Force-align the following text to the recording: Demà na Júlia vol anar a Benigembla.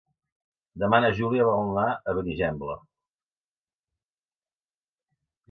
Demà 0.83 0.99
na 1.03 1.11
Júlia 1.19 1.45
vol 1.49 1.59
anar 1.73 1.85
a 1.91 2.15
Benigembla. 2.21 2.79